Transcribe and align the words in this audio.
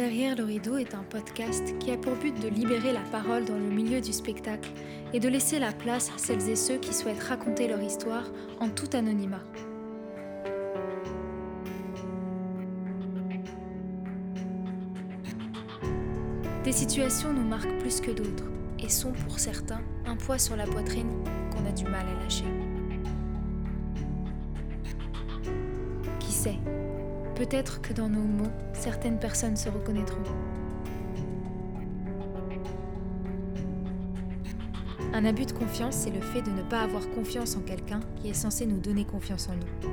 Derrière 0.00 0.34
le 0.34 0.44
rideau 0.44 0.78
est 0.78 0.94
un 0.94 1.02
podcast 1.02 1.76
qui 1.78 1.90
a 1.90 1.98
pour 1.98 2.14
but 2.14 2.34
de 2.40 2.48
libérer 2.48 2.90
la 2.90 3.02
parole 3.12 3.44
dans 3.44 3.58
le 3.58 3.68
milieu 3.68 4.00
du 4.00 4.14
spectacle 4.14 4.70
et 5.12 5.20
de 5.20 5.28
laisser 5.28 5.58
la 5.58 5.72
place 5.72 6.08
à 6.08 6.16
celles 6.16 6.48
et 6.48 6.56
ceux 6.56 6.78
qui 6.78 6.94
souhaitent 6.94 7.22
raconter 7.22 7.68
leur 7.68 7.82
histoire 7.82 8.24
en 8.60 8.70
tout 8.70 8.88
anonymat. 8.94 9.42
Des 16.64 16.72
situations 16.72 17.34
nous 17.34 17.46
marquent 17.46 17.78
plus 17.80 18.00
que 18.00 18.10
d'autres 18.10 18.50
et 18.78 18.88
sont 18.88 19.12
pour 19.12 19.38
certains 19.38 19.82
un 20.06 20.16
poids 20.16 20.38
sur 20.38 20.56
la 20.56 20.64
poitrine 20.64 21.12
qu'on 21.50 21.66
a 21.66 21.72
du 21.72 21.84
mal 21.84 22.06
à 22.08 22.22
lâcher. 22.24 22.46
Qui 26.20 26.32
sait? 26.32 26.56
Peut-être 27.40 27.80
que 27.80 27.94
dans 27.94 28.10
nos 28.10 28.20
mots, 28.20 28.52
certaines 28.74 29.18
personnes 29.18 29.56
se 29.56 29.70
reconnaîtront. 29.70 30.20
Un 35.14 35.24
abus 35.24 35.46
de 35.46 35.52
confiance, 35.52 35.94
c'est 35.94 36.10
le 36.10 36.20
fait 36.20 36.42
de 36.42 36.50
ne 36.50 36.60
pas 36.60 36.82
avoir 36.82 37.08
confiance 37.08 37.56
en 37.56 37.60
quelqu'un 37.60 38.00
qui 38.16 38.28
est 38.28 38.34
censé 38.34 38.66
nous 38.66 38.78
donner 38.78 39.06
confiance 39.06 39.48
en 39.48 39.54
nous. 39.54 39.90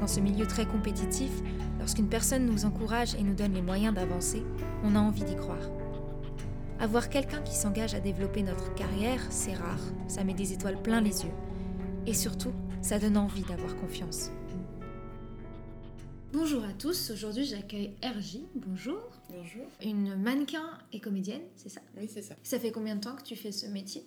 Dans 0.00 0.06
ce 0.06 0.20
milieu 0.20 0.46
très 0.46 0.66
compétitif, 0.66 1.32
lorsqu'une 1.80 2.08
personne 2.08 2.46
nous 2.46 2.64
encourage 2.64 3.16
et 3.16 3.24
nous 3.24 3.34
donne 3.34 3.54
les 3.54 3.62
moyens 3.62 3.92
d'avancer, 3.92 4.44
on 4.84 4.94
a 4.94 5.00
envie 5.00 5.24
d'y 5.24 5.34
croire. 5.34 5.72
Avoir 6.78 7.08
quelqu'un 7.08 7.42
qui 7.42 7.56
s'engage 7.56 7.94
à 7.94 8.00
développer 8.00 8.44
notre 8.44 8.72
carrière, 8.76 9.20
c'est 9.30 9.54
rare, 9.54 9.82
ça 10.06 10.22
met 10.22 10.32
des 10.32 10.52
étoiles 10.52 10.80
plein 10.80 11.00
les 11.00 11.24
yeux. 11.24 11.34
Et 12.06 12.14
surtout, 12.14 12.52
ça 12.82 13.00
donne 13.00 13.16
envie 13.16 13.42
d'avoir 13.42 13.74
confiance. 13.78 14.30
Bonjour 16.32 16.62
à 16.64 16.72
tous, 16.72 17.10
aujourd'hui 17.10 17.44
j'accueille 17.44 17.92
RJ, 18.02 18.38
bonjour. 18.54 19.00
Bonjour. 19.30 19.64
Une 19.82 20.14
mannequin 20.16 20.78
et 20.92 21.00
comédienne, 21.00 21.40
c'est 21.56 21.68
ça? 21.70 21.80
Oui, 21.96 22.08
c'est 22.12 22.22
ça. 22.22 22.34
Ça 22.42 22.58
fait 22.58 22.70
combien 22.70 22.96
de 22.96 23.00
temps 23.00 23.16
que 23.16 23.22
tu 23.22 23.34
fais 23.36 23.52
ce 23.52 23.66
métier? 23.66 24.04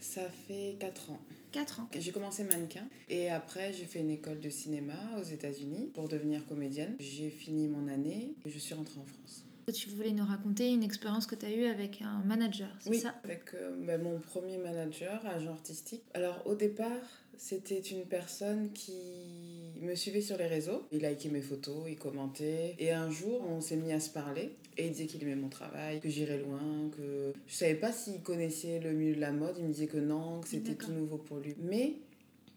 Ça 0.00 0.22
fait 0.48 0.76
4 0.80 1.10
ans. 1.12 1.20
4 1.52 1.80
ans. 1.80 1.88
J'ai 1.98 2.10
commencé 2.12 2.42
mannequin 2.44 2.86
et 3.08 3.30
après 3.30 3.72
j'ai 3.72 3.84
fait 3.84 4.00
une 4.00 4.10
école 4.10 4.40
de 4.40 4.50
cinéma 4.50 4.94
aux 5.18 5.22
États-Unis 5.22 5.90
pour 5.94 6.08
devenir 6.08 6.44
comédienne. 6.46 6.96
J'ai 6.98 7.30
fini 7.30 7.68
mon 7.68 7.86
année 7.88 8.34
et 8.44 8.50
je 8.50 8.58
suis 8.58 8.74
rentrée 8.74 8.98
en 9.00 9.04
France. 9.06 9.44
Tu 9.72 9.88
voulais 9.88 10.10
nous 10.12 10.26
raconter 10.26 10.70
une 10.72 10.82
expérience 10.82 11.26
que 11.26 11.34
tu 11.36 11.46
as 11.46 11.50
eue 11.50 11.64
avec 11.66 12.02
un 12.02 12.18
manager, 12.26 12.68
c'est 12.80 12.90
Oui, 12.90 12.98
ça? 12.98 13.14
avec 13.24 13.54
euh, 13.54 13.74
bah, 13.86 13.96
mon 13.96 14.18
premier 14.18 14.58
manager, 14.58 15.24
agent 15.24 15.50
artistique. 15.52 16.02
Alors 16.12 16.42
au 16.44 16.54
départ, 16.54 16.90
c'était 17.38 17.78
une 17.80 18.04
personne 18.04 18.72
qui 18.72 19.53
me 19.86 19.94
suivait 19.94 20.20
sur 20.20 20.36
les 20.36 20.46
réseaux. 20.46 20.82
Il 20.92 21.02
likait 21.02 21.28
mes 21.28 21.40
photos, 21.42 21.84
il 21.88 21.96
commentait. 21.96 22.74
Et 22.78 22.90
un 22.92 23.10
jour, 23.10 23.42
on 23.48 23.60
s'est 23.60 23.76
mis 23.76 23.92
à 23.92 24.00
se 24.00 24.10
parler. 24.10 24.52
Et 24.76 24.86
il 24.86 24.92
disait 24.92 25.06
qu'il 25.06 25.22
aimait 25.22 25.36
mon 25.36 25.48
travail, 25.48 26.00
que 26.00 26.08
j'irais 26.08 26.38
loin, 26.38 26.90
que... 26.96 27.32
Je 27.46 27.54
savais 27.54 27.74
pas 27.76 27.92
s'il 27.92 28.20
connaissait 28.22 28.80
le 28.80 28.92
milieu 28.92 29.14
de 29.14 29.20
la 29.20 29.32
mode. 29.32 29.56
Il 29.58 29.64
me 29.64 29.72
disait 29.72 29.86
que 29.86 29.98
non, 29.98 30.40
que 30.40 30.48
c'était 30.48 30.74
tout 30.74 30.90
nouveau 30.92 31.18
pour 31.18 31.38
lui. 31.38 31.54
Mais 31.60 31.94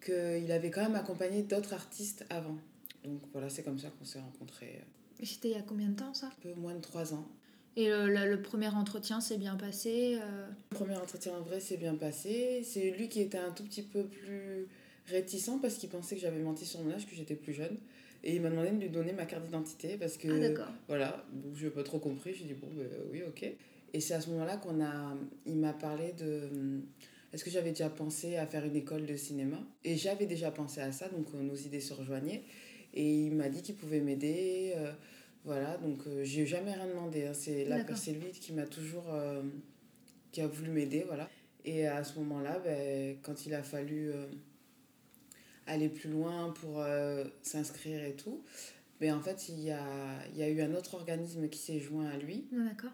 qu'il 0.04 0.52
avait 0.52 0.72
quand 0.72 0.82
même 0.84 0.96
accompagné 0.96 1.44
d'autres 1.44 1.74
artistes 1.74 2.26
avant. 2.30 2.58
Donc 3.04 3.20
voilà, 3.34 3.50
c'est 3.50 3.64
comme 3.64 3.80
ça 3.80 3.90
qu'on 3.90 4.06
s'est 4.06 4.20
rencontrés. 4.20 4.82
Et 5.20 5.26
C'était 5.26 5.50
il 5.50 5.54
y 5.56 5.60
a 5.60 5.62
combien 5.62 5.90
de 5.90 5.96
temps 5.96 6.14
ça? 6.14 6.28
Un 6.28 6.42
peu 6.42 6.54
moins 6.60 6.76
de 6.76 6.82
trois 6.82 7.14
ans. 7.14 7.28
Et 7.76 7.90
le, 7.90 8.08
le- 8.08 8.28
le 8.30 8.42
premier 8.42 8.68
entretien 8.70 9.22
s'est 9.22 9.38
bien 9.38 9.56
passé 9.56 10.18
euh, 10.20 10.48
Le 10.72 10.76
premier 10.76 10.96
entretien 10.96 11.34
en 11.38 11.42
vrai 11.42 11.60
s'est 11.60 11.78
bien 11.78 11.94
passé. 11.96 12.62
C'est 12.64 12.90
lui 12.92 13.08
qui 13.08 13.22
était 13.22 13.38
un 13.38 13.52
tout 13.52 13.64
petit 13.64 13.84
peu 13.84 14.04
plus 14.06 14.68
réticent 15.08 15.52
parce 15.62 15.76
qu'il 15.76 15.90
pensait 15.90 16.16
que 16.16 16.22
j'avais 16.22 16.40
menti 16.40 16.66
sur 16.66 16.82
mon 16.82 16.92
âge, 16.92 17.06
que 17.08 17.16
j'étais 17.16 17.36
plus 17.36 17.54
jeune. 17.54 17.78
Et 18.24 18.36
il 18.36 18.42
m'a 18.42 18.50
demandé 18.50 18.72
de 18.72 18.80
lui 18.80 18.90
donner 18.90 19.14
ma 19.14 19.26
carte 19.26 19.46
d'identité 19.46 19.98
parce 19.98 20.18
que. 20.18 20.58
Ah. 20.60 20.72
Voilà, 20.88 21.26
donc 21.32 21.56
je 21.56 21.66
n'ai 21.66 21.72
pas 21.72 21.84
trop 21.84 22.00
compris. 22.00 22.34
J'ai 22.34 22.46
dit 22.46 22.54
bon, 22.56 22.68
ben, 22.76 22.88
oui, 23.12 23.22
ok. 23.28 23.44
Et 23.94 24.00
c'est 24.02 24.14
à 24.16 24.22
ce 24.22 24.30
moment-là 24.32 24.58
qu'on 24.58 24.84
a. 24.84 25.16
Il 25.46 25.58
m'a 25.58 25.74
parlé 25.74 26.14
de. 26.14 26.50
Est-ce 27.34 27.44
que 27.44 27.52
j'avais 27.52 27.70
déjà 27.72 27.90
pensé 27.90 28.38
à 28.38 28.46
faire 28.48 28.66
une 28.66 28.76
école 28.76 29.06
de 29.06 29.16
cinéma? 29.16 29.60
Et 29.84 29.98
j'avais 29.98 30.26
déjà 30.26 30.50
pensé 30.50 30.82
à 30.82 30.92
ça, 30.92 31.10
donc 31.10 31.28
euh, 31.36 31.42
nos 31.42 31.56
idées 31.56 31.82
se 31.82 31.94
rejoignaient. 31.94 32.44
Et 32.94 33.26
il 33.26 33.36
m'a 33.36 33.50
dit 33.50 33.62
qu'il 33.62 33.76
pouvait 33.76 34.00
m'aider. 34.00 34.74
euh, 34.78 34.92
voilà, 35.44 35.78
donc 35.78 36.00
euh, 36.08 36.24
j'ai 36.24 36.46
jamais 36.46 36.74
rien 36.74 36.88
demandé. 36.88 37.26
hein. 37.26 37.34
C'est 37.34 37.66
D'accord. 37.66 37.96
c'est 37.98 38.14
lui 38.14 38.32
qui 38.32 38.54
m'a 38.54 38.66
toujours. 38.66 39.14
euh, 39.14 39.44
qui 40.32 40.42
a 40.42 40.48
voulu 40.48 40.72
m'aider, 40.72 41.04
voilà. 41.06 41.30
Et 41.66 41.86
à 41.88 42.04
ce 42.04 42.18
moment-là, 42.20 42.60
ben, 42.60 43.18
quand 43.22 43.46
il 43.46 43.54
a 43.54 43.62
fallu 43.64 44.12
aller 45.68 45.90
plus 45.90 46.10
loin 46.10 46.54
pour 46.62 46.80
euh, 46.82 47.24
s'inscrire 47.44 48.04
et 48.04 48.14
tout, 48.14 48.42
ben, 49.00 49.14
en 49.14 49.22
fait, 49.22 49.50
il 49.50 49.60
y 49.60 49.72
a, 49.72 49.84
il 50.34 50.40
y 50.40 50.44
a 50.44 50.50
eu 50.50 50.62
un 50.62 50.74
autre 50.74 50.96
organisme 50.96 51.48
qui 51.50 51.60
s'est 51.60 51.80
joint 51.80 52.08
à 52.08 52.18
lui. 52.18 52.48
Ah, 52.54 52.64
D'accord. 52.70 52.92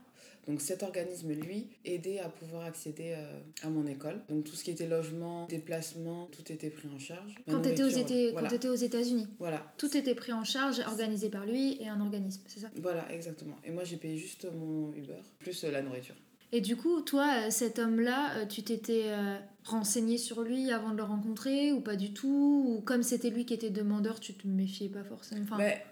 Donc 0.47 0.59
cet 0.59 0.83
organisme, 0.83 1.31
lui, 1.31 1.67
aidait 1.85 2.19
à 2.19 2.27
pouvoir 2.27 2.65
accéder 2.65 3.13
euh, 3.15 3.39
à 3.61 3.69
mon 3.69 3.87
école. 3.87 4.19
Donc 4.27 4.43
tout 4.43 4.55
ce 4.57 4.65
qui 4.65 4.71
était 4.71 4.87
logement, 4.87 5.45
déplacement, 5.47 6.25
tout 6.33 6.51
était 6.51 6.69
pris 6.69 6.89
en 6.93 6.99
charge. 6.99 7.35
Ma 7.47 7.53
Quand 7.53 7.61
tu 7.61 7.69
étais 7.69 8.31
voilà. 8.31 8.49
aux 8.69 8.75
États-Unis, 8.75 9.27
Voilà. 9.39 9.65
tout 9.77 9.95
était 9.95 10.15
pris 10.15 10.33
en 10.33 10.43
charge, 10.43 10.79
organisé 10.85 11.29
par 11.29 11.45
lui 11.45 11.81
et 11.81 11.87
un 11.87 12.01
organisme, 12.01 12.41
c'est 12.47 12.59
ça? 12.59 12.67
Voilà, 12.81 13.09
exactement. 13.13 13.55
Et 13.63 13.71
moi, 13.71 13.85
j'ai 13.85 13.95
payé 13.95 14.17
juste 14.17 14.45
mon 14.53 14.91
Uber, 14.93 15.21
plus 15.39 15.63
euh, 15.63 15.71
la 15.71 15.81
nourriture. 15.81 16.15
Et 16.55 16.61
du 16.61 16.77
coup, 16.77 17.01
toi, 17.01 17.27
euh, 17.33 17.49
cet 17.49 17.79
homme-là, 17.79 18.37
euh, 18.37 18.45
tu 18.45 18.61
t'étais 18.61 19.05
euh, 19.07 19.37
renseigné 19.65 20.19
sur 20.19 20.43
lui 20.43 20.71
avant 20.71 20.91
de 20.91 20.97
le 20.97 21.03
rencontrer 21.03 21.71
ou 21.71 21.81
pas 21.81 21.95
du 21.95 22.13
tout? 22.13 22.65
Ou 22.77 22.81
comme 22.81 23.01
c'était 23.01 23.31
lui 23.31 23.43
qui 23.45 23.55
était 23.55 23.71
demandeur, 23.71 24.19
tu 24.19 24.35
te 24.35 24.47
méfiais 24.47 24.87
pas 24.87 25.03
forcément? 25.03 25.41
Enfin, 25.41 25.57
Mais 25.57 25.83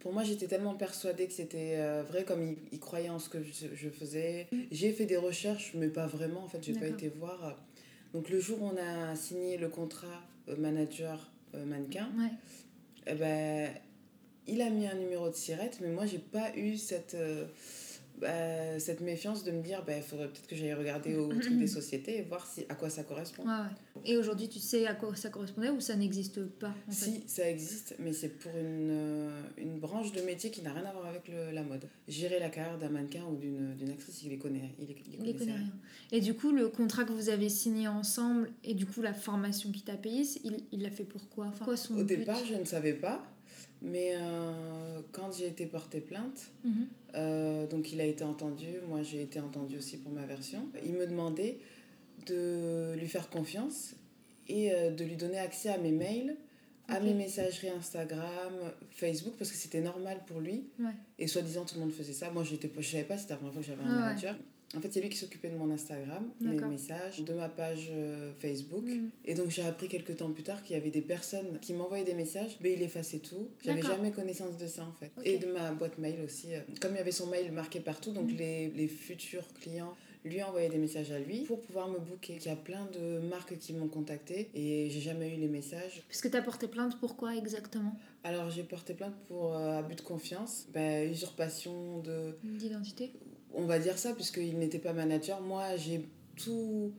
pour 0.00 0.14
moi, 0.14 0.24
j'étais 0.24 0.46
tellement 0.46 0.74
persuadée 0.74 1.26
que 1.26 1.34
c'était 1.34 1.74
euh, 1.76 2.02
vrai, 2.02 2.24
comme 2.24 2.42
il, 2.42 2.56
il 2.72 2.80
croyait 2.80 3.10
en 3.10 3.18
ce 3.18 3.28
que 3.28 3.42
je, 3.42 3.66
je 3.74 3.88
faisais. 3.90 4.46
J'ai 4.72 4.92
fait 4.92 5.04
des 5.04 5.18
recherches, 5.18 5.72
mais 5.74 5.88
pas 5.88 6.06
vraiment. 6.06 6.42
En 6.44 6.48
fait, 6.48 6.64
j'ai 6.64 6.72
pas 6.72 6.88
été 6.88 7.10
voir. 7.10 7.54
Donc, 8.14 8.30
le 8.30 8.40
jour 8.40 8.62
où 8.62 8.70
on 8.72 8.76
a 8.78 9.14
signé 9.16 9.58
le 9.58 9.68
contrat 9.68 10.22
euh, 10.48 10.56
manager-mannequin, 10.56 12.08
Ouais. 12.18 12.30
eh 13.06 13.14
ben, 13.14 13.70
il 14.46 14.62
a 14.62 14.70
mis 14.70 14.86
un 14.86 14.94
numéro 14.94 15.28
de 15.28 15.34
sirette, 15.34 15.78
mais 15.82 15.90
moi, 15.90 16.06
j'ai 16.06 16.20
pas 16.20 16.56
eu 16.56 16.78
cette, 16.78 17.14
bah, 18.20 18.78
cette 18.78 19.00
méfiance 19.00 19.44
de 19.44 19.50
me 19.52 19.62
dire 19.62 19.82
il 19.88 20.02
faudrait 20.02 20.28
peut-être 20.28 20.46
que 20.46 20.56
j'aille 20.56 20.74
regarder 20.74 21.16
au 21.16 21.28
truc 21.34 21.58
des 21.58 21.66
sociétés 21.78 22.18
et 22.18 22.22
voir 22.22 22.46
si, 22.46 22.64
à 22.68 22.74
quoi 22.74 22.88
ça 22.90 23.02
correspond. 23.04 23.42
Ouais, 23.44 23.48
ouais. 23.50 24.02
Et 24.04 24.16
aujourd'hui, 24.16 24.48
tu 24.48 24.58
sais 24.58 24.86
à 24.86 24.94
quoi 24.94 25.14
ça 25.16 25.30
correspondait 25.30 25.70
ou 25.70 25.80
ça 25.80 25.96
n'existe 25.96 26.44
pas 26.44 26.74
en 26.88 26.92
fait? 26.92 27.04
Si, 27.06 27.24
ça 27.26 27.48
existe, 27.48 27.94
mais 27.98 28.12
c'est 28.12 28.28
pour 28.28 28.52
une, 28.56 28.90
euh, 28.90 29.42
une 29.58 29.78
branche 29.78 30.12
de 30.12 30.20
métier 30.22 30.50
qui 30.50 30.62
n'a 30.62 30.72
rien 30.72 30.84
à 30.84 30.92
voir 30.92 31.06
avec 31.06 31.28
le- 31.28 31.50
la 31.52 31.62
mode. 31.62 31.84
Gérer 32.08 32.38
la 32.38 32.48
carrière 32.50 32.78
d'un 32.78 32.88
mannequin 32.90 33.24
ou 33.30 33.36
d'une 33.36 33.74
d'une 33.76 33.90
actrice, 33.90 34.22
il 34.22 34.30
les 34.30 34.38
connaît. 34.38 34.70
Il, 34.78 34.86
les- 34.86 34.96
il 35.28 35.36
connaît 35.36 35.52
rien. 35.52 35.72
Et 36.12 36.20
du 36.20 36.34
coup, 36.34 36.52
le 36.52 36.68
contrat 36.68 37.04
que 37.04 37.12
vous 37.12 37.28
avez 37.28 37.48
signé 37.48 37.88
ensemble 37.88 38.50
et 38.64 38.74
du 38.74 38.86
coup 38.86 39.02
la 39.02 39.14
formation 39.14 39.70
qu'il 39.72 39.82
t'a 39.84 39.96
payé, 39.96 40.22
il 40.44 40.56
il 40.72 40.82
l'a 40.82 40.90
fait 40.90 41.04
pourquoi 41.04 41.46
enfin, 41.46 41.64
quoi 41.64 41.76
son 41.76 41.96
Au 41.98 42.02
départ, 42.02 42.42
je 42.44 42.54
ne 42.54 42.64
savais 42.64 42.92
pas, 42.94 43.24
mais 43.82 44.12
euh, 44.14 45.00
quand 45.12 45.32
j'ai 45.36 45.46
été 45.48 45.66
porter 45.66 46.00
plainte, 46.00 46.50
Mhm. 46.64 46.86
euh, 47.14 47.66
donc 47.66 47.92
il 47.92 48.00
a 48.00 48.04
été 48.04 48.24
entendu, 48.24 48.66
moi 48.88 49.02
j'ai 49.02 49.22
été 49.22 49.40
entendue 49.40 49.76
aussi 49.78 49.96
pour 49.98 50.12
ma 50.12 50.24
version, 50.26 50.66
il 50.84 50.92
me 50.94 51.06
demandait 51.06 51.58
de 52.26 52.94
lui 52.98 53.06
faire 53.08 53.28
confiance 53.30 53.94
et 54.48 54.72
euh, 54.72 54.90
de 54.90 55.04
lui 55.04 55.16
donner 55.16 55.38
accès 55.38 55.68
à 55.68 55.78
mes 55.78 55.92
mails, 55.92 56.36
à 56.88 57.00
mes 57.00 57.14
messageries 57.14 57.70
Instagram, 57.70 58.52
Facebook, 58.90 59.34
parce 59.38 59.50
que 59.50 59.56
c'était 59.56 59.80
normal 59.80 60.20
pour 60.26 60.40
lui. 60.40 60.68
Ouais. 60.78 60.92
Et 61.18 61.26
soi-disant, 61.26 61.64
tout 61.64 61.74
le 61.74 61.80
monde 61.80 61.92
faisait 61.92 62.12
ça. 62.12 62.30
Moi, 62.30 62.44
je 62.44 62.54
savais 62.82 63.02
pas, 63.04 63.18
c'était 63.18 63.32
la 63.32 63.36
première 63.38 63.52
fois 63.54 63.62
que 63.62 63.66
j'avais 63.68 63.82
un 63.82 63.86
Ah 64.04 64.14
ouais. 64.14 64.14
En 64.74 64.80
fait, 64.80 64.92
c'est 64.92 65.00
lui 65.00 65.08
qui 65.08 65.16
s'occupait 65.16 65.48
de 65.48 65.56
mon 65.56 65.70
Instagram, 65.70 66.28
mes 66.40 66.60
messages, 66.60 67.22
de 67.22 67.32
ma 67.34 67.48
page 67.48 67.88
euh, 67.92 68.32
Facebook. 68.38 68.84
Mhm. 68.84 69.10
Et 69.24 69.34
donc, 69.34 69.48
j'ai 69.50 69.62
appris 69.62 69.88
quelques 69.88 70.16
temps 70.16 70.30
plus 70.30 70.42
tard 70.42 70.62
qu'il 70.62 70.76
y 70.76 70.78
avait 70.78 70.90
des 70.90 71.00
personnes 71.02 71.58
qui 71.60 71.72
m'envoyaient 71.72 72.04
des 72.04 72.14
messages, 72.14 72.56
mais 72.60 72.72
il 72.72 72.82
effaçait 72.82 73.18
tout. 73.20 73.48
J'avais 73.64 73.82
jamais 73.82 74.10
connaissance 74.10 74.56
de 74.56 74.66
ça, 74.66 74.82
en 74.84 74.92
fait. 74.92 75.12
Et 75.24 75.38
de 75.38 75.46
ma 75.46 75.70
boîte 75.72 75.98
mail 75.98 76.20
aussi. 76.24 76.54
euh, 76.54 76.60
Comme 76.80 76.92
il 76.92 76.96
y 76.98 77.00
avait 77.00 77.12
son 77.12 77.26
mail 77.28 77.52
marqué 77.52 77.80
partout, 77.80 78.12
donc 78.12 78.30
Mhm. 78.32 78.36
les, 78.38 78.68
les 78.70 78.88
futurs 78.88 79.46
clients 79.60 79.94
lui 80.24 80.42
envoyaient 80.42 80.68
des 80.68 80.78
messages 80.78 81.12
à 81.12 81.20
lui 81.20 81.42
pour 81.42 81.60
pouvoir 81.60 81.88
me 81.88 82.00
booker. 82.00 82.36
Il 82.40 82.46
y 82.46 82.48
a 82.48 82.56
plein 82.56 82.86
de 82.92 83.20
marques 83.20 83.56
qui 83.58 83.72
m'ont 83.72 83.86
contacté 83.86 84.50
et 84.54 84.90
j'ai 84.90 85.00
jamais 85.00 85.32
eu 85.32 85.38
les 85.38 85.46
messages. 85.46 86.02
Puisque 86.08 86.28
t'as 86.32 86.42
porté 86.42 86.66
plainte, 86.66 86.98
pourquoi 86.98 87.36
exactement? 87.36 87.96
Alors, 88.24 88.50
j'ai 88.50 88.64
porté 88.64 88.94
plainte 88.94 89.14
pour 89.28 89.54
euh, 89.56 89.78
abus 89.78 89.94
de 89.94 90.00
confiance, 90.00 90.66
ben, 90.74 91.08
usurpation 91.08 92.00
de, 92.00 92.36
D'identité 92.42 93.12
on 93.54 93.64
va 93.64 93.78
dire 93.78 93.98
ça, 93.98 94.12
puisqu'il 94.12 94.58
n'était 94.58 94.78
pas 94.78 94.92
manager. 94.92 95.40
Moi, 95.40 95.76
j'ai 95.76 96.00
tout. 96.36 96.92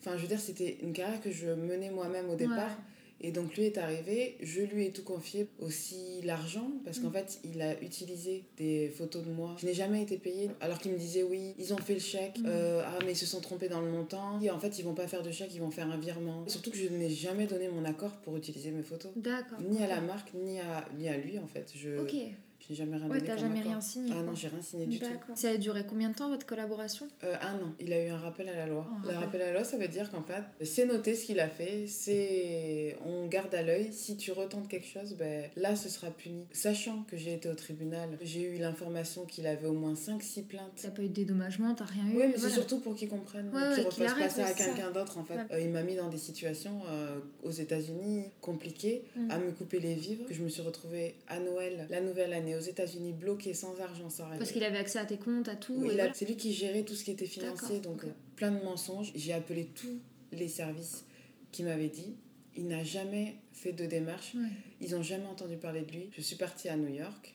Enfin, 0.00 0.16
je 0.16 0.22
veux 0.22 0.28
dire, 0.28 0.40
c'était 0.40 0.78
une 0.82 0.92
carrière 0.92 1.20
que 1.20 1.30
je 1.30 1.46
menais 1.48 1.90
moi-même 1.90 2.28
au 2.30 2.36
départ. 2.36 2.56
Ouais. 2.68 2.84
Et 3.20 3.30
donc, 3.30 3.56
lui 3.56 3.62
est 3.64 3.78
arrivé, 3.78 4.36
je 4.42 4.60
lui 4.60 4.84
ai 4.84 4.90
tout 4.90 5.04
confié, 5.04 5.48
aussi 5.58 6.20
l'argent, 6.24 6.70
parce 6.84 6.98
qu'en 6.98 7.08
Mm. 7.08 7.12
fait, 7.14 7.40
il 7.44 7.62
a 7.62 7.80
utilisé 7.80 8.44
des 8.58 8.90
photos 8.90 9.24
de 9.24 9.30
moi. 9.30 9.56
Je 9.58 9.64
n'ai 9.64 9.72
jamais 9.72 10.02
été 10.02 10.18
payée, 10.18 10.50
alors 10.60 10.78
qu'il 10.78 10.92
me 10.92 10.98
disait 10.98 11.22
oui, 11.22 11.54
ils 11.58 11.72
ont 11.72 11.78
fait 11.78 11.94
le 11.94 12.00
chèque, 12.00 12.38
Mm. 12.40 12.46
euh, 12.46 12.82
ah, 12.84 12.98
mais 13.06 13.12
ils 13.12 13.16
se 13.16 13.24
sont 13.24 13.40
trompés 13.40 13.68
dans 13.70 13.80
le 13.80 13.90
montant. 13.90 14.38
Et 14.42 14.50
en 14.50 14.58
fait, 14.58 14.78
ils 14.78 14.84
vont 14.84 14.92
pas 14.94 15.06
faire 15.06 15.22
de 15.22 15.30
chèque, 15.30 15.54
ils 15.54 15.60
vont 15.60 15.70
faire 15.70 15.88
un 15.90 15.96
virement. 15.96 16.46
Surtout 16.48 16.70
que 16.70 16.76
je 16.76 16.88
n'ai 16.88 17.08
jamais 17.08 17.46
donné 17.46 17.68
mon 17.68 17.86
accord 17.86 18.10
pour 18.24 18.36
utiliser 18.36 18.72
mes 18.72 18.82
photos. 18.82 19.12
D'accord. 19.16 19.58
Ni 19.62 19.82
à 19.82 19.86
la 19.86 20.02
marque, 20.02 20.34
ni 20.34 20.60
à, 20.60 20.84
ni 20.98 21.08
à 21.08 21.16
lui, 21.16 21.38
en 21.38 21.46
fait. 21.46 21.72
Je, 21.74 21.96
Ok. 22.00 22.14
J'ai 22.68 22.74
jamais 22.74 22.96
rien 22.96 23.08
Ouais, 23.08 23.20
t'as 23.20 23.36
jamais 23.36 23.58
accord. 23.60 23.70
rien 23.72 23.80
signé. 23.80 24.10
Ah 24.12 24.14
quoi. 24.16 24.22
non, 24.24 24.34
j'ai 24.34 24.48
rien 24.48 24.62
signé 24.62 24.86
du 24.86 24.98
tout. 24.98 25.06
Ça 25.34 25.50
a 25.50 25.56
duré 25.56 25.84
combien 25.88 26.08
de 26.10 26.14
temps 26.14 26.28
votre 26.30 26.46
collaboration? 26.46 27.06
Euh, 27.24 27.34
un 27.42 27.54
an. 27.56 27.72
Il 27.80 27.92
a 27.92 28.04
eu 28.04 28.08
un 28.08 28.16
rappel 28.18 28.48
à 28.48 28.54
la 28.56 28.66
loi. 28.66 28.86
Un 28.90 29.02
le 29.02 29.08
rappel. 29.08 29.24
rappel 29.24 29.42
à 29.42 29.46
la 29.46 29.52
loi, 29.52 29.64
ça 29.64 29.76
veut 29.76 29.88
dire 29.88 30.10
qu'en 30.10 30.22
fait, 30.22 30.42
c'est 30.64 30.86
noté 30.86 31.14
ce 31.14 31.26
qu'il 31.26 31.40
a 31.40 31.48
fait, 31.48 31.86
c'est 31.86 32.96
on 33.04 33.26
garde 33.26 33.54
à 33.54 33.62
l'œil. 33.62 33.92
Si 33.92 34.16
tu 34.16 34.32
retentes 34.32 34.68
quelque 34.68 34.86
chose, 34.86 35.14
ben 35.18 35.44
là, 35.56 35.76
ce 35.76 35.88
sera 35.88 36.10
puni. 36.10 36.46
Sachant 36.52 37.02
que 37.08 37.16
j'ai 37.16 37.34
été 37.34 37.48
au 37.48 37.54
tribunal, 37.54 38.08
j'ai 38.22 38.42
eu 38.42 38.58
l'information 38.58 39.24
qu'il 39.26 39.46
avait 39.46 39.66
au 39.66 39.72
moins 39.72 39.94
5-6 39.94 40.42
plaintes. 40.44 40.72
T'as 40.80 40.90
pas 40.90 41.02
eu 41.02 41.08
de 41.08 41.12
dédommagement, 41.14 41.74
t'as 41.74 41.84
rien 41.84 42.04
eu 42.04 42.16
Oui, 42.16 42.22
mais 42.26 42.32
voilà. 42.32 42.38
c'est 42.38 42.50
surtout 42.50 42.78
pour 42.80 42.94
qu'ils 42.94 43.08
comprennent, 43.08 43.50
Ouais, 43.54 43.74
qu'ils 43.74 43.84
ouais, 43.84 43.88
qu'il 43.90 44.04
refassent 44.04 44.34
pas 44.36 44.44
ça 44.44 44.46
à 44.46 44.52
quelqu'un 44.54 44.90
d'autre 44.90 45.18
en 45.18 45.24
fait. 45.24 45.34
Ouais. 45.34 45.44
Euh, 45.52 45.60
il 45.60 45.70
m'a 45.70 45.82
mis 45.82 45.96
dans 45.96 46.08
des 46.08 46.18
situations 46.18 46.80
euh, 46.88 47.18
aux 47.42 47.50
États-Unis 47.50 48.24
compliquées, 48.40 49.04
Mm. 49.16 49.30
à 49.30 49.38
me 49.38 49.50
couper 49.52 49.78
les 49.80 49.94
vivres, 49.94 50.26
que 50.26 50.34
je 50.34 50.42
me 50.42 50.48
suis 50.48 50.62
retrouvée 50.62 51.14
à 51.28 51.38
Noël, 51.38 51.86
la 51.90 52.00
nouvelle 52.00 52.32
année 52.32 52.53
aux 52.56 52.62
États-Unis, 52.62 53.12
bloquée 53.12 53.54
sans 53.54 53.80
argent, 53.80 54.10
sans 54.10 54.28
rien. 54.28 54.38
Parce 54.38 54.52
qu'il 54.52 54.64
avait 54.64 54.78
accès 54.78 54.98
à 54.98 55.04
tes 55.04 55.18
comptes, 55.18 55.48
à 55.48 55.56
tout. 55.56 55.74
Oui, 55.76 55.94
voilà. 55.94 56.12
c'est 56.14 56.26
lui 56.26 56.36
qui 56.36 56.52
gérait 56.52 56.82
tout 56.82 56.94
ce 56.94 57.04
qui 57.04 57.10
était 57.10 57.26
financier, 57.26 57.80
donc 57.80 58.04
euh, 58.04 58.08
plein 58.36 58.50
de 58.50 58.62
mensonges. 58.62 59.12
J'ai 59.14 59.32
appelé 59.32 59.66
tous 59.74 60.00
les 60.32 60.48
services 60.48 61.04
qui 61.52 61.62
m'avaient 61.62 61.88
dit. 61.88 62.14
Il 62.56 62.68
n'a 62.68 62.84
jamais 62.84 63.36
fait 63.52 63.72
de 63.72 63.86
démarche. 63.86 64.34
Ouais. 64.34 64.48
Ils 64.80 64.92
n'ont 64.92 65.02
jamais 65.02 65.26
entendu 65.26 65.56
parler 65.56 65.82
de 65.82 65.92
lui. 65.92 66.10
Je 66.12 66.20
suis 66.20 66.36
partie 66.36 66.68
à 66.68 66.76
New 66.76 66.92
York 66.92 67.34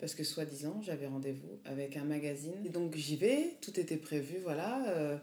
parce 0.00 0.14
que 0.14 0.22
soi-disant 0.24 0.80
j'avais 0.82 1.06
rendez-vous 1.06 1.58
avec 1.64 1.96
un 1.96 2.04
magazine. 2.04 2.52
Et 2.64 2.68
donc 2.68 2.94
j'y 2.96 3.16
vais, 3.16 3.56
tout 3.60 3.78
était 3.78 3.96
prévu, 3.96 4.36
voilà. 4.42 4.86
euh, 4.88 5.16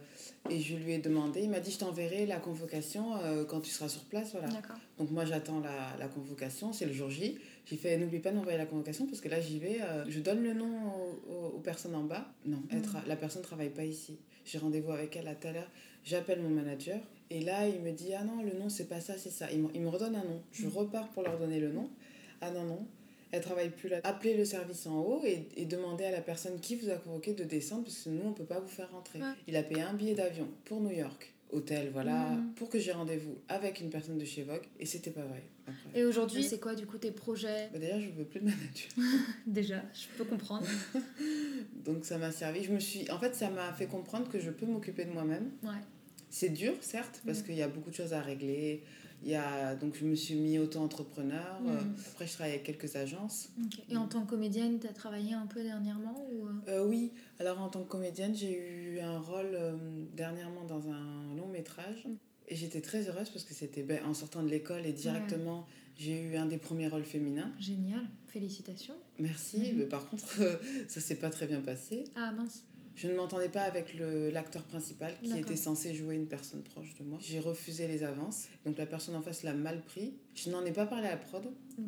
et 0.49 0.59
je 0.59 0.75
lui 0.75 0.91
ai 0.93 0.97
demandé, 0.99 1.41
il 1.41 1.49
m'a 1.49 1.59
dit 1.59 1.71
je 1.71 1.79
t'enverrai 1.79 2.25
la 2.25 2.37
convocation 2.39 3.15
euh, 3.23 3.45
quand 3.45 3.61
tu 3.61 3.69
seras 3.71 3.89
sur 3.89 4.03
place, 4.03 4.31
voilà. 4.33 4.47
Donc 4.97 5.11
moi 5.11 5.25
j'attends 5.25 5.59
la, 5.59 5.95
la 5.99 6.07
convocation, 6.07 6.73
c'est 6.73 6.85
le 6.85 6.93
jour 6.93 7.09
J. 7.09 7.37
J'ai 7.65 7.77
fait 7.77 7.97
n'oublie 7.97 8.19
pas 8.19 8.31
d'envoyer 8.31 8.57
la 8.57 8.65
convocation 8.67 9.07
parce 9.07 9.21
que 9.21 9.29
là 9.29 9.41
j'y 9.41 9.57
vais, 9.59 9.81
euh, 9.81 10.05
je 10.07 10.19
donne 10.19 10.43
le 10.43 10.53
nom 10.53 10.69
aux, 11.55 11.59
personnes 11.59 11.95
en 11.95 12.03
bas. 12.03 12.25
Non, 12.45 12.61
elle 12.69 12.81
tra- 12.81 13.05
la 13.07 13.15
personne 13.15 13.41
travaille 13.41 13.71
pas 13.71 13.83
ici. 13.85 14.19
J'ai 14.45 14.59
rendez-vous 14.59 14.91
avec 14.91 15.15
elle 15.15 15.27
à 15.27 15.33
tout 15.35 15.47
à 15.47 15.51
l'heure. 15.51 15.71
J'appelle 16.03 16.39
mon 16.41 16.49
manager 16.49 16.99
et 17.31 17.41
là 17.41 17.67
il 17.67 17.81
me 17.81 17.91
dit 17.91 18.13
ah 18.13 18.23
non 18.23 18.43
le 18.43 18.53
nom 18.53 18.69
c'est 18.69 18.87
pas 18.87 18.99
ça 19.01 19.17
c'est 19.17 19.31
ça. 19.31 19.51
Il 19.51 19.63
me, 19.63 19.69
il 19.73 19.81
me 19.81 19.89
redonne 19.89 20.15
un 20.15 20.23
nom. 20.23 20.41
Je 20.51 20.67
Mhm. 20.67 20.73
repars 20.73 21.07
pour 21.09 21.23
leur 21.23 21.39
donner 21.39 21.59
le 21.59 21.71
nom. 21.71 21.89
Ah 22.41 22.51
non 22.51 22.63
non. 22.65 22.85
Elle 23.35 23.41
travaille 23.43 23.69
plus 23.69 23.89
là. 23.89 23.99
Appelez 24.03 24.35
le 24.35 24.45
service 24.45 24.85
en 24.87 24.99
haut 25.01 25.21
et, 25.25 25.47
et 25.57 25.65
demandez 25.65 26.05
à 26.05 26.11
la 26.11 26.21
personne 26.21 26.59
qui 26.59 26.75
vous 26.75 26.89
a 26.89 26.95
convoqué 26.95 27.33
de 27.33 27.43
descendre 27.43 27.83
parce 27.83 27.97
que 28.03 28.09
nous 28.09 28.21
on 28.25 28.33
peut 28.33 28.45
pas 28.45 28.59
vous 28.59 28.67
faire 28.67 28.89
rentrer. 28.91 29.19
Ouais. 29.19 29.25
Il 29.47 29.55
a 29.57 29.63
payé 29.63 29.81
un 29.81 29.93
billet 29.93 30.15
d'avion 30.15 30.47
pour 30.65 30.79
New 30.81 30.91
York, 30.91 31.33
hôtel, 31.51 31.89
voilà, 31.91 32.29
Mhm. 32.31 32.53
pour 32.55 32.69
que 32.69 32.79
j'ai 32.79 32.91
rendez-vous 32.93 33.37
avec 33.49 33.81
une 33.81 33.89
personne 33.89 34.17
de 34.17 34.25
chez 34.25 34.43
Vogue 34.43 34.63
et 34.79 34.85
c'était 34.85 35.11
pas 35.11 35.23
vrai. 35.25 35.43
après. 35.67 35.99
Et 35.99 36.05
aujourd'hui, 36.05 36.43
c'est 36.43 36.59
quoi 36.59 36.75
du 36.75 36.85
coup 36.85 36.97
tes 36.97 37.11
projets 37.11 37.69
Bah, 37.73 37.79
D'ailleurs, 37.79 37.99
je 37.99 38.09
veux 38.09 38.23
plus 38.25 38.39
de 38.39 38.45
manager. 38.45 38.89
Déjà, 39.47 39.81
je 39.93 40.05
peux 40.17 40.23
comprendre. 40.23 40.65
Donc 41.85 42.05
ça 42.05 42.17
m'a 42.17 42.31
servi. 42.31 42.63
Je 42.63 42.71
me 42.71 42.79
suis, 42.79 43.09
en 43.11 43.19
fait, 43.19 43.35
ça 43.35 43.49
m'a 43.49 43.73
fait 43.73 43.87
comprendre 43.87 44.29
que 44.29 44.39
je 44.39 44.51
peux 44.51 44.65
m'occuper 44.65 45.05
de 45.05 45.11
moi-même. 45.11 45.51
Ouais. 45.63 45.69
C'est 46.29 46.49
dur, 46.49 46.73
certes, 46.81 47.21
parce 47.25 47.39
Mm. 47.41 47.43
qu'il 47.45 47.55
y 47.55 47.61
a 47.61 47.67
beaucoup 47.67 47.89
de 47.89 47.95
choses 47.95 48.13
à 48.13 48.21
régler. 48.21 48.83
Il 49.23 49.29
y 49.31 49.35
a 49.35 49.75
donc 49.75 49.95
je 49.95 50.05
me 50.05 50.13
suis 50.15 50.35
mis 50.35 50.59
auto-entrepreneur. 50.59 51.59
Mm. 51.61 51.67
Euh, 51.69 51.79
Après, 52.11 52.27
je 52.27 52.33
travaille 52.33 52.53
avec 52.53 52.63
quelques 52.63 52.95
agences. 52.95 53.49
Et 53.89 53.97
en 53.97 54.07
tant 54.07 54.21
que 54.23 54.29
comédienne, 54.29 54.79
t'as 54.79 54.93
travaillé 54.93 55.33
un 55.33 55.47
peu 55.47 55.63
dernièrement 55.63 56.27
ou... 56.31 56.45
euh? 56.47 56.51
Euh, 56.67 56.85
oui, 56.87 57.11
alors 57.39 57.59
en 57.61 57.69
tant 57.69 57.81
que 57.83 57.89
comédienne, 57.89 58.35
j'ai 58.35 58.55
eu 58.57 58.99
un 58.99 59.19
rôle 59.19 59.49
euh, 59.53 59.75
dernièrement 60.15 60.63
dans 60.65 60.89
un 60.89 61.35
long 61.35 61.47
métrage. 61.47 62.05
Et 62.47 62.55
j'étais 62.55 62.81
très 62.81 63.07
heureuse 63.09 63.29
parce 63.29 63.43
que 63.43 63.55
c'était 63.55 63.81
ben, 63.81 64.03
en 64.05 64.13
sortant 64.13 64.43
de 64.43 64.49
l'école 64.49 64.85
et 64.85 64.93
directement, 64.93 65.65
j'ai 65.97 66.21
eu 66.21 66.35
un 66.35 66.45
des 66.45 66.57
premiers 66.59 66.87
rôles 66.87 67.03
féminins. 67.05 67.51
Génial, 67.59 68.01
félicitations. 68.27 68.93
Merci, 69.17 69.57
Mhm. 69.71 69.77
mais 69.79 69.85
par 69.85 70.07
contre, 70.07 70.23
ça 70.87 71.01
s'est 71.01 71.15
pas 71.15 71.31
très 71.31 71.47
bien 71.47 71.61
passé. 71.61 72.03
Ah 72.15 72.31
mince. 72.31 72.63
Je 72.95 73.07
ne 73.07 73.15
m'entendais 73.15 73.49
pas 73.49 73.63
avec 73.63 73.93
l'acteur 74.31 74.63
principal 74.63 75.13
qui 75.21 75.37
était 75.37 75.55
censé 75.57 75.93
jouer 75.93 76.15
une 76.15 76.27
personne 76.27 76.61
proche 76.61 76.95
de 76.99 77.03
moi. 77.03 77.17
J'ai 77.21 77.39
refusé 77.39 77.87
les 77.87 78.03
avances, 78.03 78.45
donc 78.65 78.77
la 78.77 78.85
personne 78.85 79.15
en 79.15 79.21
face 79.21 79.43
l'a 79.43 79.53
mal 79.53 79.81
pris. 79.81 80.13
Je 80.33 80.49
n'en 80.49 80.63
ai 80.65 80.71
pas 80.71 80.85
parlé 80.85 81.07
à 81.07 81.11
la 81.11 81.17
prod. 81.17 81.43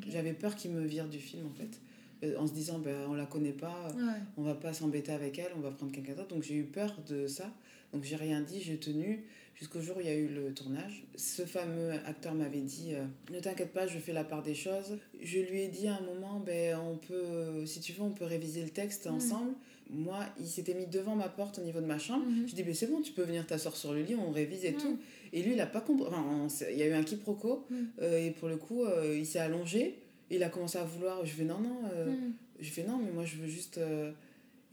J'avais 0.10 0.34
peur 0.34 0.56
qu'il 0.56 0.72
me 0.72 0.86
vire 0.86 1.08
du 1.08 1.20
film 1.20 1.46
en 1.48 1.54
fait, 1.54 1.80
Euh, 2.24 2.36
en 2.40 2.48
se 2.48 2.54
disant 2.54 2.80
ben, 2.80 2.98
on 3.08 3.14
la 3.14 3.28
connaît 3.28 3.52
pas, 3.54 3.88
Ouais. 3.96 4.20
on 4.38 4.42
va 4.42 4.56
pas 4.56 4.74
s'embêter 4.74 5.12
avec 5.12 5.38
elle, 5.38 5.52
on 5.56 5.60
va 5.60 5.70
prendre 5.70 5.92
quelqu'un 5.92 6.14
d'autre. 6.16 6.30
Donc 6.34 6.42
j'ai 6.44 6.56
eu 6.56 6.64
peur 6.64 6.96
de 7.08 7.28
ça. 7.28 7.54
Donc 7.94 8.04
j'ai 8.04 8.16
rien 8.16 8.42
dit, 8.42 8.60
j'ai 8.60 8.78
tenu 8.80 9.24
jusqu'au 9.54 9.80
jour 9.82 9.98
où 9.98 10.00
il 10.02 10.08
y 10.08 10.10
a 10.10 10.16
eu 10.16 10.28
le 10.28 10.52
tournage. 10.52 11.04
Ce 11.16 11.46
fameux 11.46 11.92
acteur 12.08 12.34
m'avait 12.34 12.62
dit 12.62 12.96
euh, 12.96 13.06
ne 13.32 13.40
t'inquiète 13.40 13.72
pas, 13.72 13.86
je 13.86 14.00
fais 14.00 14.14
la 14.14 14.24
part 14.24 14.42
des 14.42 14.56
choses. 14.56 14.98
Je 15.22 15.38
lui 15.40 15.62
ai 15.62 15.68
dit 15.68 15.88
à 15.88 15.96
un 15.98 16.02
moment 16.02 16.40
ben 16.40 16.78
on 16.80 16.98
peut, 16.98 17.66
si 17.68 17.80
tu 17.82 17.94
veux, 17.94 18.02
on 18.02 18.10
peut 18.12 18.26
réviser 18.26 18.64
le 18.64 18.70
texte 18.72 19.06
Mhm. 19.06 19.14
ensemble. 19.16 19.54
Moi, 19.90 20.20
il 20.40 20.48
s'était 20.48 20.74
mis 20.74 20.86
devant 20.88 21.16
ma 21.16 21.30
porte 21.30 21.60
au 21.60 21.62
niveau 21.62 21.80
de 21.80 21.86
ma 21.86 21.98
chambre. 21.98 22.26
Mhm. 22.26 22.48
Je 22.48 22.56
dis, 22.56 22.64
ben 22.64 22.74
c'est 22.74 22.88
bon, 22.88 23.02
tu 23.02 23.14
peux 23.14 23.24
venir 23.24 23.46
t'asseoir 23.48 23.76
sur 23.76 23.94
le 23.94 24.02
lit, 24.02 24.16
on 24.16 24.32
révise 24.32 24.66
et 24.66 24.72
Mhm. 24.74 24.78
tout. 24.78 25.00
Et 25.34 25.42
lui, 25.44 25.54
il 25.54 25.62
a 25.62 25.66
pas 25.66 25.82
compris. 25.82 26.08
Enfin, 26.08 26.48
il 26.72 26.78
y 26.78 26.82
a 26.84 26.88
eu 26.88 26.94
un 26.94 27.04
quiproquo. 27.04 27.66
Euh, 28.02 28.18
et 28.28 28.32
pour 28.32 28.48
le 28.50 28.58
coup, 28.58 28.84
euh, 28.84 29.16
il 29.18 29.26
s'est 29.26 29.40
allongé. 29.40 29.96
Il 30.30 30.44
a 30.44 30.50
commencé 30.50 30.78
à 30.78 30.84
vouloir. 30.84 31.26
Je 31.26 31.32
fais, 31.32 31.44
non, 31.46 31.60
non. 31.60 31.82
euh, 31.94 32.12
Mhm. 32.12 32.34
Je 32.60 32.70
fais, 32.70 32.84
non, 32.84 32.98
mais 32.98 33.12
moi, 33.12 33.24
je 33.26 33.38
veux 33.38 33.48
juste. 33.48 33.78
euh, 33.78 34.12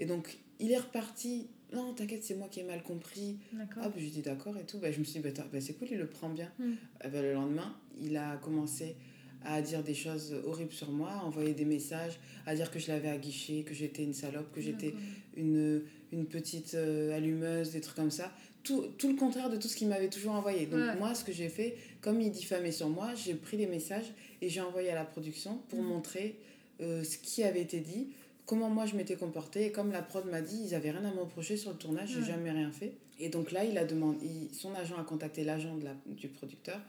Et 0.00 0.06
donc, 0.06 0.38
il 0.58 0.72
est 0.72 0.78
reparti. 0.78 1.46
Non, 1.72 1.92
t'inquiète, 1.94 2.24
c'est 2.24 2.34
moi 2.34 2.48
qui 2.50 2.60
ai 2.60 2.64
mal 2.64 2.82
compris. 2.82 3.36
D'accord. 3.52 3.86
Hop, 3.86 3.92
je 3.96 4.02
lui 4.02 4.10
dis 4.10 4.22
d'accord 4.22 4.56
et 4.58 4.64
tout. 4.64 4.78
Bah, 4.78 4.90
je 4.90 4.98
me 4.98 5.04
suis 5.04 5.20
dit, 5.20 5.28
bah, 5.28 5.44
bah, 5.52 5.60
c'est 5.60 5.74
cool, 5.74 5.88
il 5.92 5.98
le 5.98 6.06
prend 6.08 6.28
bien. 6.28 6.50
Mhm. 6.58 6.76
Eh 7.04 7.08
ben, 7.08 7.22
le 7.22 7.32
lendemain, 7.34 7.72
il 8.00 8.16
a 8.16 8.36
commencé 8.38 8.96
à 9.44 9.60
dire 9.62 9.82
des 9.82 9.94
choses 9.94 10.34
horribles 10.46 10.72
sur 10.72 10.90
moi, 10.90 11.10
à 11.10 11.24
envoyer 11.24 11.52
des 11.54 11.64
messages, 11.64 12.18
à 12.46 12.54
dire 12.54 12.70
que 12.70 12.78
je 12.78 12.88
l'avais 12.88 13.08
aguiché, 13.08 13.62
que 13.62 13.74
j'étais 13.74 14.02
une 14.02 14.14
salope, 14.14 14.50
que 14.52 14.60
j'étais 14.60 14.94
une, 15.36 15.82
une 16.12 16.26
petite 16.26 16.74
euh, 16.74 17.14
allumeuse, 17.16 17.70
des 17.72 17.80
trucs 17.80 17.96
comme 17.96 18.10
ça. 18.10 18.32
Tout, 18.62 18.86
tout 18.96 19.08
le 19.08 19.14
contraire 19.16 19.50
de 19.50 19.56
tout 19.58 19.68
ce 19.68 19.76
qu'il 19.76 19.88
m'avait 19.88 20.08
toujours 20.08 20.32
envoyé. 20.32 20.64
Donc 20.66 20.80
Ouais. 20.80 20.96
moi, 20.96 21.14
ce 21.14 21.22
que 21.24 21.32
j'ai 21.32 21.50
fait, 21.50 21.76
comme 22.00 22.20
il 22.22 22.30
diffamait 22.30 22.72
sur 22.72 22.88
moi, 22.88 23.14
j'ai 23.14 23.34
pris 23.34 23.56
les 23.58 23.66
messages 23.66 24.10
et 24.40 24.48
j'ai 24.48 24.62
envoyé 24.62 24.90
à 24.90 24.94
la 24.94 25.04
production 25.04 25.58
pour 25.68 25.80
Mhm. 25.82 25.88
montrer 25.88 26.38
euh, 26.80 27.04
ce 27.04 27.18
qui 27.18 27.44
avait 27.44 27.60
été 27.60 27.80
dit, 27.80 28.08
comment 28.46 28.68
moi 28.70 28.86
je 28.86 28.96
m'étais 28.96 29.16
comportée. 29.16 29.66
Et 29.66 29.72
comme 29.72 29.92
la 29.92 30.02
prod 30.02 30.24
m'a 30.26 30.40
dit, 30.40 30.58
ils 30.64 30.74
avaient 30.74 30.90
rien 30.90 31.04
à 31.04 31.12
me 31.14 31.20
reprocher 31.20 31.56
sur 31.58 31.70
le 31.72 31.76
tournage, 31.76 32.08
j'ai 32.10 32.20
Ouais. 32.20 32.26
jamais 32.26 32.50
rien 32.50 32.72
fait. 32.72 32.94
Et 33.20 33.28
donc 33.28 33.52
là, 33.52 33.64
il 33.64 33.76
a 33.78 33.84
demandé, 33.84 34.24
il- 34.24 34.54
son 34.54 34.74
agent 34.74 34.96
a 34.98 35.04
contacté 35.04 35.44
l'agent 35.44 35.76
du 36.06 36.28
producteur 36.28 36.80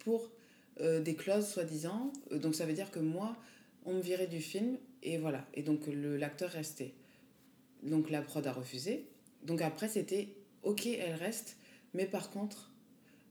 pour 0.00 0.30
euh, 0.80 1.00
des 1.00 1.14
clauses 1.14 1.46
soi-disant. 1.46 2.12
Euh, 2.32 2.38
donc 2.38 2.54
ça 2.54 2.66
veut 2.66 2.72
dire 2.74 2.90
que 2.90 2.98
moi, 3.00 3.36
on 3.84 3.94
me 3.94 4.00
virait 4.00 4.26
du 4.26 4.40
film 4.40 4.76
et 5.02 5.18
voilà. 5.18 5.46
Et 5.54 5.62
donc 5.62 5.86
le- 5.86 6.16
l'acteur 6.16 6.50
restait. 6.50 6.94
Donc 7.82 8.10
la 8.10 8.22
prod 8.22 8.46
a 8.46 8.52
refusé. 8.52 9.06
Donc 9.42 9.60
après, 9.62 9.88
c'était 9.88 10.28
ok, 10.62 10.86
elle 10.86 11.14
reste, 11.14 11.56
mais 11.92 12.06
par 12.06 12.30
contre, 12.30 12.72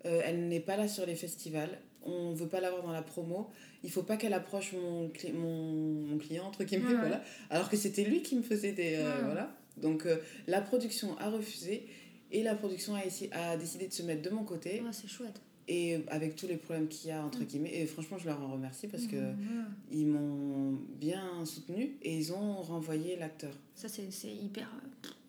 euh, 0.06 0.22
elle 0.24 0.48
n'est 0.48 0.60
pas 0.60 0.78
là 0.78 0.88
sur 0.88 1.06
les 1.06 1.16
festivals. 1.16 1.80
On 2.06 2.34
veut 2.34 2.48
pas 2.50 2.60
l'avoir 2.60 2.84
dans 2.84 2.92
la 2.92 3.02
promo. 3.02 3.50
Il 3.84 3.90
faut 3.90 4.04
pas 4.04 4.18
qu'elle 4.18 4.34
approche 4.34 4.74
mon, 4.74 5.08
cli- 5.10 5.34
mon, 5.34 5.72
mon 6.06 6.18
client, 6.18 6.46
entre 6.46 6.64
guillemets, 6.66 6.92
Ouais. 6.94 7.00
voilà. 7.00 7.24
Alors 7.50 7.70
que 7.70 7.78
c'était 7.78 8.04
lui 8.04 8.22
qui 8.22 8.36
me 8.36 8.44
faisait 8.44 8.74
des. 8.74 8.96
euh, 8.96 9.18
Ouais. 9.20 9.24
Voilà. 9.26 9.56
Donc 9.78 10.06
euh, 10.06 10.18
la 10.48 10.62
production 10.62 11.18
a 11.18 11.30
refusé 11.30 11.88
et 12.32 12.44
la 12.44 12.54
production 12.56 12.94
a, 12.96 13.00
a 13.38 13.58
décidé 13.58 13.88
de 13.88 13.94
se 13.94 14.04
mettre 14.04 14.22
de 14.22 14.30
mon 14.30 14.44
côté. 14.44 14.82
Ouais, 14.82 14.90
c'est 14.92 15.08
chouette. 15.08 15.42
Et 15.68 16.04
avec 16.10 16.36
tous 16.36 16.48
les 16.48 16.58
problèmes 16.58 16.88
qu'il 16.90 17.10
y 17.10 17.12
a, 17.14 17.24
entre 17.24 17.40
Mm. 17.40 17.46
guillemets. 17.46 17.74
Et 17.74 17.86
franchement, 17.86 18.18
je 18.18 18.26
leur 18.26 18.42
en 18.42 18.52
remercie 18.52 18.88
parce 18.88 19.08
que 19.08 19.16
Mhm. 19.16 19.66
ils 19.92 20.08
m'ont 20.08 20.78
bien 21.00 21.46
soutenu 21.46 21.96
et 22.02 22.18
ils 22.18 22.34
ont 22.34 22.56
renvoyé 22.62 23.16
l'acteur. 23.16 23.54
Ça, 23.76 23.88
c'est 23.88 24.04
hyper, 24.34 24.70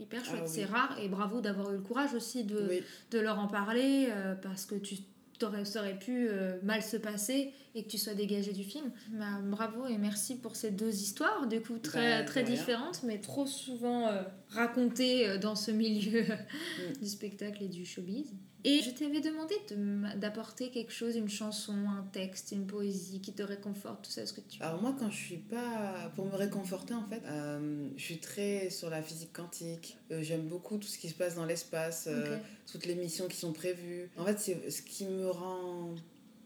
hyper 0.00 0.24
chouette. 0.24 0.40
Ah 0.40 0.44
oui. 0.44 0.50
C'est 0.52 0.64
rare 0.64 0.98
et 1.00 1.08
bravo 1.08 1.40
d'avoir 1.40 1.70
eu 1.72 1.76
le 1.76 1.82
courage 1.82 2.14
aussi 2.14 2.42
de, 2.44 2.66
Oui. 2.68 2.80
de 3.12 3.18
leur 3.20 3.38
en 3.38 3.46
parler 3.46 4.08
euh, 4.10 4.34
parce 4.34 4.66
que 4.66 4.74
tu 4.74 4.96
t'aurais, 5.38 5.64
ça 5.64 5.80
aurait 5.80 5.98
pu 5.98 6.28
euh, 6.28 6.58
mal 6.62 6.82
se 6.82 6.96
passer 6.96 7.52
et 7.74 7.82
que 7.84 7.88
tu 7.88 7.98
sois 7.98 8.14
dégagé 8.14 8.52
du 8.52 8.62
film. 8.64 8.90
Bah, 9.12 9.40
bravo 9.44 9.86
et 9.86 9.98
merci 9.98 10.36
pour 10.36 10.54
ces 10.56 10.70
deux 10.70 10.94
histoires, 10.94 11.46
du 11.48 11.60
coup 11.60 11.78
très, 11.78 12.20
Bah, 12.20 12.24
très 12.24 12.42
rien. 12.42 12.54
différentes, 12.54 13.02
mais 13.04 13.18
trop 13.20 13.46
souvent 13.46 14.08
euh, 14.08 14.22
racontées 14.48 15.38
dans 15.38 15.54
ce 15.56 15.70
milieu 15.70 16.22
Mm. 16.22 16.98
du 17.02 17.08
spectacle 17.08 17.62
et 17.64 17.68
du 17.68 17.84
showbiz. 17.84 18.32
Et 18.66 18.80
je 18.80 18.90
t'avais 18.90 19.21
demandé 19.21 19.54
de 19.68 20.18
d'apporter 20.18 20.71
quelque 20.71 20.92
chose, 20.92 21.16
une 21.16 21.28
chanson, 21.28 21.73
un 21.73 22.02
texte, 22.12 22.52
une 22.52 22.66
poésie 22.66 23.21
qui 23.21 23.33
te 23.33 23.42
réconforte, 23.42 24.04
tout 24.04 24.11
ça, 24.11 24.25
ce 24.25 24.33
que 24.33 24.40
tu... 24.40 24.62
Alors 24.62 24.80
moi, 24.80 24.97
quand 24.99 25.11
je 25.11 25.16
suis 25.16 25.37
pas... 25.37 26.11
Pour 26.14 26.25
me 26.25 26.35
réconforter, 26.35 26.94
en 26.94 27.04
fait, 27.06 27.21
euh, 27.26 27.88
je 27.97 28.02
suis 28.02 28.18
très 28.18 28.71
sur 28.71 28.88
la 28.88 29.02
physique 29.02 29.35
quantique. 29.35 29.99
Euh, 30.11 30.23
J'aime 30.23 30.49
beaucoup 30.49 30.78
tout 30.78 30.88
ce 30.88 30.97
qui 30.99 31.11
se 31.11 31.14
passe 31.14 31.35
dans 31.35 31.44
l'espace, 31.44 32.06
euh, 32.09 32.38
toutes 32.71 32.87
les 32.87 32.94
missions 32.94 33.28
qui 33.28 33.37
sont 33.37 33.52
prévues. 33.52 34.09
En 34.16 34.25
fait, 34.25 34.38
c'est 34.40 34.71
ce 34.71 34.80
qui 34.80 35.04
me 35.06 35.28
rend 35.28 35.94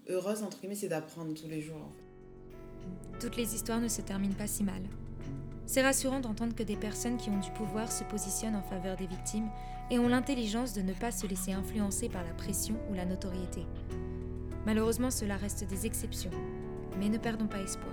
heureuse, 0.08 0.42
entre 0.42 0.58
guillemets, 0.60 0.74
c'est 0.74 0.88
d'apprendre 0.88 1.32
tous 1.34 1.48
les 1.48 1.62
jours. 1.62 1.76
en 1.76 1.92
fait. 1.92 3.18
Toutes 3.20 3.36
les 3.36 3.54
histoires 3.54 3.80
ne 3.80 3.88
se 3.88 4.00
terminent 4.00 4.34
pas 4.34 4.46
si 4.48 4.64
mal. 4.64 4.82
C'est 5.68 5.82
rassurant 5.82 6.20
d'entendre 6.20 6.54
que 6.54 6.62
des 6.62 6.76
personnes 6.76 7.18
qui 7.18 7.28
ont 7.28 7.38
du 7.38 7.50
pouvoir 7.50 7.92
se 7.92 8.02
positionnent 8.02 8.56
en 8.56 8.62
faveur 8.62 8.96
des 8.96 9.06
victimes 9.06 9.50
et 9.90 9.98
ont 9.98 10.08
l'intelligence 10.08 10.72
de 10.72 10.80
ne 10.80 10.94
pas 10.94 11.10
se 11.10 11.26
laisser 11.26 11.52
influencer 11.52 12.08
par 12.08 12.24
la 12.24 12.32
pression 12.32 12.74
ou 12.90 12.94
la 12.94 13.04
notoriété. 13.04 13.66
Malheureusement, 14.64 15.10
cela 15.10 15.36
reste 15.36 15.68
des 15.68 15.84
exceptions, 15.84 16.30
mais 16.98 17.10
ne 17.10 17.18
perdons 17.18 17.48
pas 17.48 17.60
espoir. 17.60 17.92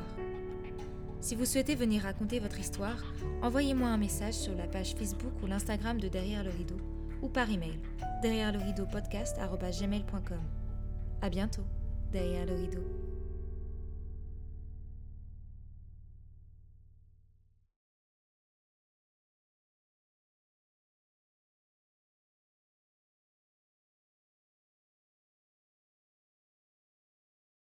Si 1.20 1.36
vous 1.36 1.44
souhaitez 1.44 1.76
venir 1.76 2.04
raconter 2.04 2.40
votre 2.40 2.62
histoire, 2.62 3.04
envoyez-moi 3.42 3.90
un 3.90 3.98
message 3.98 4.36
sur 4.36 4.56
la 4.56 4.68
page 4.68 4.96
Facebook 4.96 5.34
ou 5.44 5.48
l'Instagram 5.48 6.00
de 6.00 6.08
Derrière 6.08 6.46
le 6.46 6.52
rideau 6.52 6.78
ou 7.22 7.28
par 7.28 7.52
email 7.52 7.78
derrière 8.22 8.54
le 8.54 8.60
rideau 8.60 8.86
podcast 8.86 9.38
À 11.22 11.30
bientôt, 11.30 11.64
derrière 12.14 12.46
le 12.46 12.56
rideau. 12.56 13.15